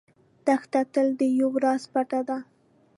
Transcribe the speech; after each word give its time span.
دښته 0.45 0.81
تل 0.93 1.07
د 1.19 1.21
یو 1.39 1.51
راز 1.63 1.83
پټه 1.93 2.19
ده. 2.27 2.37